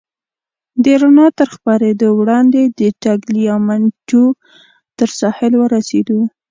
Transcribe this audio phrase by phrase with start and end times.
[0.83, 4.23] د رڼا تر خپرېدو وړاندې د ټګلیامنټو
[4.97, 6.19] تر ساحل ورسېدو.